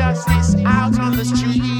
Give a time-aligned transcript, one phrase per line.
[0.00, 1.79] justice out on the street.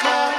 [0.00, 0.31] come on.